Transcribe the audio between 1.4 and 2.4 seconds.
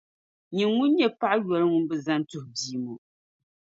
yoli ŋun bi zani